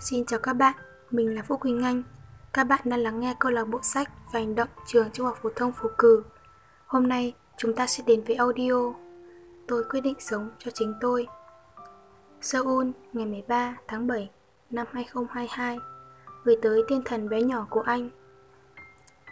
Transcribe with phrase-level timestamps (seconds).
[0.00, 0.74] Xin chào các bạn,
[1.10, 2.02] mình là Vũ Quỳnh Anh.
[2.52, 5.38] Các bạn đang lắng nghe câu lạc bộ sách và hành động trường Trung học
[5.42, 6.22] phổ thông Phú Cử.
[6.86, 8.92] Hôm nay chúng ta sẽ đến với audio
[9.68, 11.26] Tôi quyết định sống cho chính tôi.
[12.40, 14.30] Seoul, ngày 13 tháng 7
[14.70, 15.78] năm 2022
[16.44, 18.10] Gửi tới tiên thần bé nhỏ của anh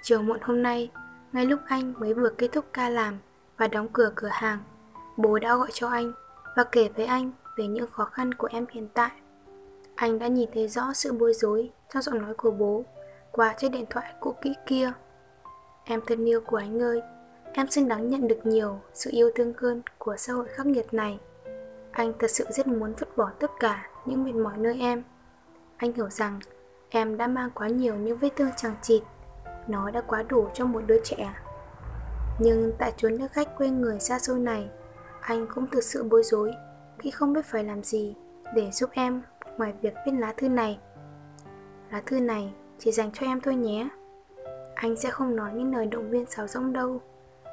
[0.02, 0.90] Chiều muộn hôm nay,
[1.32, 3.18] ngay lúc anh mới vừa kết thúc ca làm
[3.56, 4.58] và đóng cửa cửa hàng,
[5.16, 6.12] bố đã gọi cho anh
[6.56, 9.10] và kể với anh về những khó khăn của em hiện tại.
[9.95, 12.84] Anh đã nhìn thấy rõ sự bối rối trong giọng nói của bố
[13.33, 14.93] qua chiếc điện thoại cũ kỹ kia.
[15.84, 17.03] Em thân yêu của anh ơi,
[17.53, 20.95] em xứng đáng nhận được nhiều sự yêu thương hơn của xã hội khắc nghiệt
[20.95, 21.19] này.
[21.91, 25.03] Anh thật sự rất muốn vứt bỏ tất cả những mệt mỏi nơi em.
[25.77, 26.41] Anh hiểu rằng
[26.89, 29.03] em đã mang quá nhiều những vết thương chẳng chịt.
[29.69, 31.34] Nó đã quá đủ cho một đứa trẻ.
[32.39, 34.69] Nhưng tại chốn nước khách quê người xa xôi này,
[35.20, 36.55] anh cũng thực sự bối rối
[36.98, 38.15] khi không biết phải làm gì
[38.55, 39.23] để giúp em
[39.58, 40.78] ngoài việc viết lá thư này.
[41.91, 43.88] Lá thư này chỉ dành cho em thôi nhé.
[44.74, 47.00] Anh sẽ không nói những lời động viên sáo rỗng đâu.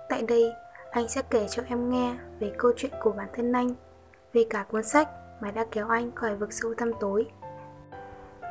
[0.09, 0.53] Tại đây,
[0.91, 3.73] anh sẽ kể cho em nghe về câu chuyện của bản thân anh,
[4.33, 5.09] về cả cuốn sách
[5.41, 7.25] mà đã kéo anh khỏi vực sâu thăm tối.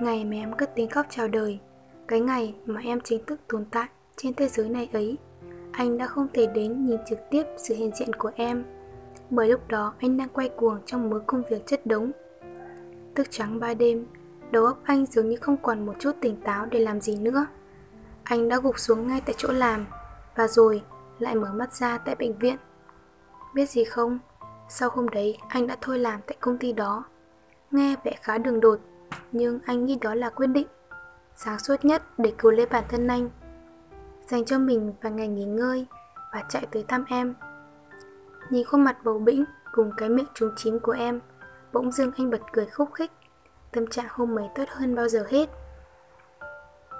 [0.01, 1.61] Ngày mà em cất tiếng khóc chào đời,
[2.09, 5.19] cái ngày mà em chính thức tồn tại trên thế giới này ấy,
[5.73, 8.65] anh đã không thể đến nhìn trực tiếp sự hiện diện của em
[9.31, 12.11] bởi lúc đó anh đang quay cuồng trong mớ công việc chất đống.
[13.15, 14.07] Thức trắng ba đêm,
[14.51, 17.47] đầu óc anh dường như không còn một chút tỉnh táo để làm gì nữa.
[18.25, 19.87] Anh đã gục xuống ngay tại chỗ làm,
[20.37, 20.83] và rồi
[21.19, 22.57] lại mở mắt ra tại bệnh viện.
[23.55, 24.19] Biết gì không,
[24.69, 27.05] sau hôm đấy anh đã thôi làm tại công ty đó.
[27.71, 28.81] Nghe vẻ khá đường đột,
[29.33, 30.67] nhưng anh nghĩ đó là quyết định
[31.37, 33.31] sáng suốt nhất để cứu lấy bản thân anh.
[34.27, 35.87] Dành cho mình vài ngày nghỉ ngơi
[36.33, 37.35] và chạy tới thăm em
[38.51, 41.21] Nhìn khuôn mặt bầu bĩnh cùng cái miệng trúng chím của em,
[41.73, 43.11] bỗng dưng anh bật cười khúc khích.
[43.73, 45.49] Tâm trạng hôm ấy tốt hơn bao giờ hết.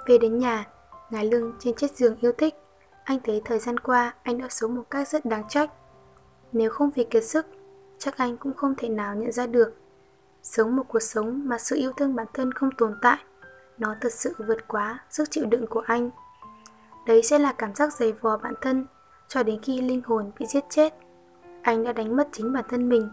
[0.07, 0.67] Về đến nhà,
[1.09, 2.55] ngài lưng trên chiếc giường yêu thích,
[3.03, 5.71] anh thấy thời gian qua anh đã sống một cách rất đáng trách.
[6.51, 7.45] Nếu không vì kiệt sức,
[7.97, 9.73] chắc anh cũng không thể nào nhận ra được.
[10.43, 13.17] Sống một cuộc sống mà sự yêu thương bản thân không tồn tại,
[13.77, 16.09] nó thật sự vượt quá sức chịu đựng của anh.
[17.07, 18.85] Đấy sẽ là cảm giác dày vò bản thân
[19.27, 20.93] cho đến khi linh hồn bị giết chết
[21.61, 23.09] anh đã đánh mất chính bản thân mình.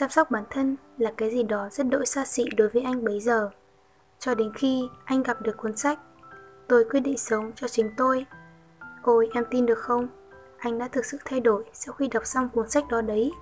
[0.00, 3.04] Chăm sóc bản thân là cái gì đó rất đỗi xa xỉ đối với anh
[3.04, 3.50] bấy giờ.
[4.18, 5.98] Cho đến khi anh gặp được cuốn sách,
[6.68, 8.26] tôi quyết định sống cho chính tôi.
[9.02, 10.08] Ôi, em tin được không?
[10.58, 13.32] Anh đã thực sự thay đổi sau khi đọc xong cuốn sách đó đấy.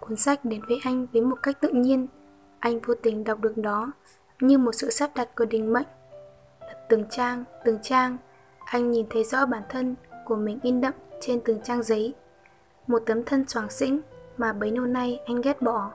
[0.00, 2.06] Cuốn sách đến với anh với một cách tự nhiên.
[2.58, 3.92] Anh vô tình đọc được đó
[4.40, 5.88] như một sự sắp đặt của định mệnh.
[6.88, 8.16] từng trang, từng trang,
[8.64, 12.14] anh nhìn thấy rõ bản thân của mình in đậm trên từng trang giấy
[12.86, 14.00] một tấm thân choàng xĩnh
[14.40, 15.90] mà bấy lâu nay anh ghét bỏ.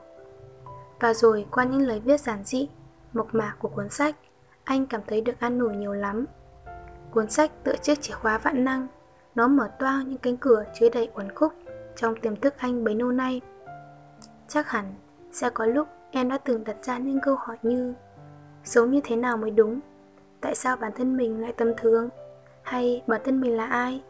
[0.99, 2.69] Và rồi qua những lời viết giản dị,
[3.13, 4.15] mộc mạc của cuốn sách,
[4.63, 6.25] anh cảm thấy được an ủi nhiều lắm.
[7.11, 8.87] Cuốn sách tựa chiếc chìa khóa vạn năng,
[9.35, 11.53] nó mở toang những cánh cửa chứa đầy uẩn khúc
[11.95, 13.41] trong tiềm thức anh bấy lâu nay.
[14.47, 14.93] Chắc hẳn
[15.31, 17.93] sẽ có lúc em đã từng đặt ra những câu hỏi như
[18.63, 19.79] Sống như thế nào mới đúng?
[20.41, 22.09] Tại sao bản thân mình lại tầm thường?
[22.63, 24.01] Hay bản thân mình là ai?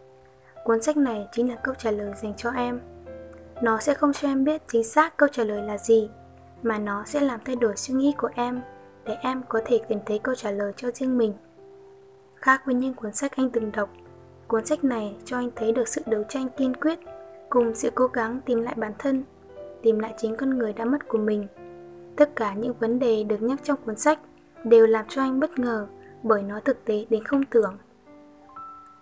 [0.63, 2.94] Cuốn sách này chính là câu trả lời dành cho em.
[3.61, 6.09] Nó sẽ không cho em biết chính xác câu trả lời là gì,
[6.63, 8.61] mà nó sẽ làm thay đổi suy nghĩ của em
[9.05, 11.33] để em có thể tìm thấy câu trả lời cho riêng mình.
[12.35, 13.89] Khác với những cuốn sách anh từng đọc,
[14.47, 16.99] cuốn sách này cho anh thấy được sự đấu tranh kiên quyết
[17.49, 19.23] cùng sự cố gắng tìm lại bản thân,
[19.81, 21.47] tìm lại chính con người đã mất của mình.
[22.15, 24.19] Tất cả những vấn đề được nhắc trong cuốn sách
[24.63, 25.87] đều làm cho anh bất ngờ
[26.23, 27.77] bởi nó thực tế đến không tưởng.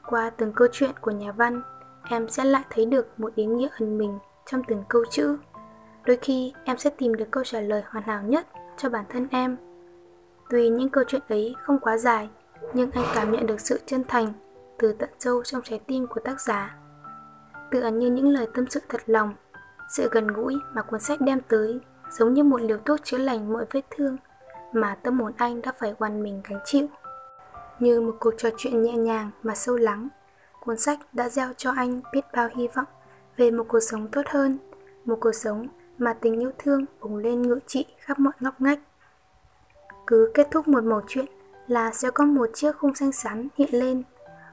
[0.05, 1.61] Qua từng câu chuyện của nhà văn,
[2.09, 5.37] em sẽ lại thấy được một ý nghĩa ẩn mình trong từng câu chữ.
[6.05, 9.27] Đôi khi em sẽ tìm được câu trả lời hoàn hảo nhất cho bản thân
[9.31, 9.57] em.
[10.49, 12.29] Tuy những câu chuyện ấy không quá dài,
[12.73, 14.33] nhưng anh cảm nhận được sự chân thành
[14.77, 16.75] từ tận sâu trong trái tim của tác giả.
[17.71, 19.33] Tựa như những lời tâm sự thật lòng,
[19.89, 21.79] sự gần gũi mà cuốn sách đem tới
[22.11, 24.17] giống như một liều thuốc chữa lành mọi vết thương
[24.73, 26.87] mà tâm hồn anh đã phải oằn mình gánh chịu.
[27.79, 30.07] Như một cuộc trò chuyện nhẹ nhàng mà sâu lắng,
[30.59, 32.85] cuốn sách đã gieo cho anh biết bao hy vọng
[33.37, 34.57] về một cuộc sống tốt hơn,
[35.05, 38.79] một cuộc sống mà tình yêu thương bùng lên ngự trị khắp mọi ngóc ngách.
[40.07, 41.25] Cứ kết thúc một mẩu chuyện
[41.67, 44.03] là sẽ có một chiếc khung xanh xắn hiện lên,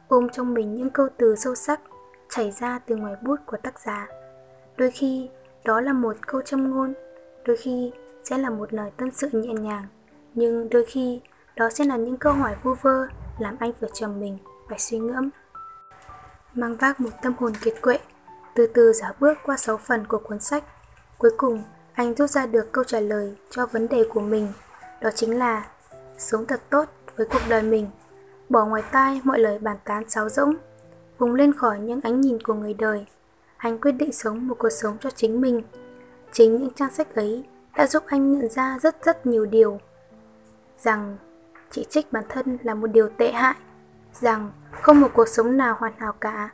[0.08, 1.80] ôm trong mình những câu từ sâu sắc
[2.28, 4.08] chảy ra từ ngoài bút của tác giả.
[4.76, 5.28] Đôi khi
[5.64, 6.94] đó là một câu châm ngôn,
[7.44, 7.92] đôi khi
[8.24, 9.86] sẽ là một lời tâm sự nhẹ nhàng,
[10.34, 11.20] nhưng đôi khi
[11.56, 13.06] đó sẽ là những câu hỏi vu vơ
[13.38, 14.38] làm anh vừa trầm mình,
[14.68, 15.30] phải suy ngẫm.
[16.54, 17.98] Mang vác một tâm hồn kiệt quệ,
[18.54, 20.64] từ từ giả bước qua sáu phần của cuốn sách.
[21.18, 21.62] Cuối cùng,
[21.92, 24.52] anh rút ra được câu trả lời cho vấn đề của mình
[25.00, 25.66] đó chính là
[26.18, 26.84] sống thật tốt
[27.16, 27.90] với cuộc đời mình,
[28.48, 30.54] bỏ ngoài tai mọi lời bàn tán sáo rỗng,
[31.18, 33.06] vùng lên khỏi những ánh nhìn của người đời.
[33.56, 35.62] Anh quyết định sống một cuộc sống cho chính mình.
[36.32, 37.44] Chính những trang sách ấy
[37.76, 39.80] đã giúp anh nhận ra rất rất nhiều điều.
[40.78, 41.16] Rằng
[41.70, 43.54] chỉ trích bản thân là một điều tệ hại,
[44.12, 46.48] rằng không một cuộc sống nào hoàn hảo cả,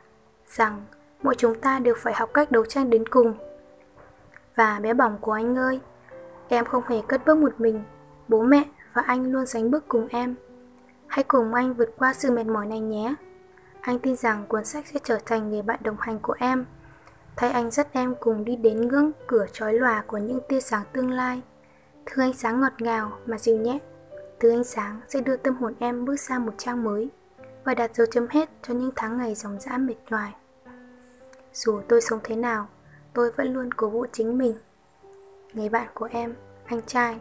[0.47, 0.85] rằng
[1.23, 3.33] mỗi chúng ta đều phải học cách đấu tranh đến cùng.
[4.55, 5.79] Và bé bỏng của anh ơi,
[6.47, 7.83] em không hề cất bước một mình,
[8.27, 10.35] bố mẹ và anh luôn sánh bước cùng em.
[11.07, 13.15] Hãy cùng anh vượt qua sự mệt mỏi này nhé.
[13.81, 16.65] Anh tin rằng cuốn sách sẽ trở thành người bạn đồng hành của em.
[17.35, 20.83] Thay anh dắt em cùng đi đến ngưỡng cửa trói lòa của những tia sáng
[20.93, 21.41] tương lai.
[22.05, 23.79] Thứ ánh sáng ngọt ngào mà dịu nhẹ.
[24.39, 27.09] Thứ ánh sáng sẽ đưa tâm hồn em bước sang một trang mới
[27.63, 30.33] và đặt dấu chấm hết cho những tháng ngày dòng dã mệt nhoài.
[31.57, 32.67] Dù tôi sống thế nào,
[33.13, 34.53] tôi vẫn luôn cố vũ chính mình.
[35.53, 37.19] Người bạn của em, anh trai